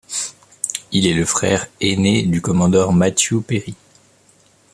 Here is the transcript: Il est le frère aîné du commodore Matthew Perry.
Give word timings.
Il 0.91 1.05
est 1.05 1.13
le 1.13 1.25
frère 1.25 1.67
aîné 1.79 2.23
du 2.23 2.41
commodore 2.41 2.91
Matthew 2.91 3.35
Perry. 3.47 3.75